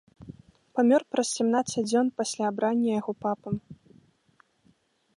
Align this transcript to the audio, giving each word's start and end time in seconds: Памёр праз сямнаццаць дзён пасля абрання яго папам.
Памёр 0.79 1.01
праз 1.15 1.27
сямнаццаць 1.41 1.85
дзён 1.91 2.07
пасля 2.21 2.43
абрання 2.51 2.91
яго 3.01 3.13
папам. 3.27 3.63